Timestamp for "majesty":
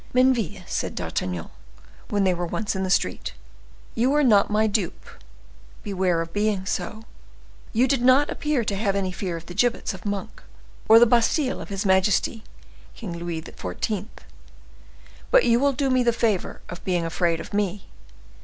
11.85-12.43